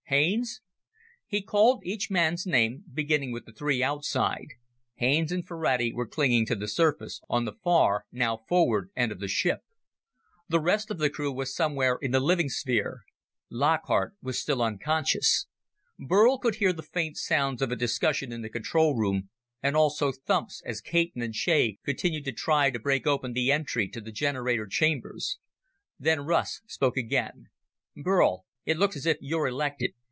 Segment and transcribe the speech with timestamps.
[0.07, 0.59] Haines?"
[1.25, 4.47] He called each man's name, beginning with the three outside.
[4.95, 9.21] Haines and Ferrati were clinging to the surface, on the far now forward end of
[9.21, 9.59] the ship.
[10.49, 13.03] The rest of the crew was somewhere in the living sphere.
[13.49, 15.47] Lockhart was still unconscious.
[15.97, 19.29] Burl could hear the faint sounds of a discussion in the control room,
[19.63, 23.87] and also thumps as Caton and Shea continued to try to break open the entry
[23.87, 25.37] to the generator chambers.
[25.97, 27.45] Then Russ spoke again.
[27.95, 29.93] "Burl, it looks as if you're elected.